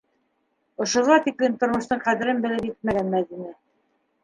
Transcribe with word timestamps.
Ошоға 0.85 1.17
тиклем 1.27 1.59
тормоштоң 1.65 2.03
ҡәҙерен 2.07 2.43
белеп 2.47 2.67
етмәгән 2.71 3.15
Мәҙинә. 3.15 3.57